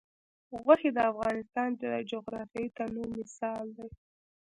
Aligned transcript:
غوښې 0.63 0.89
د 0.95 0.99
افغانستان 1.11 1.69
د 1.81 1.83
جغرافیوي 2.11 2.69
تنوع 2.77 3.07
مثال 3.17 3.65
دی. 3.77 3.89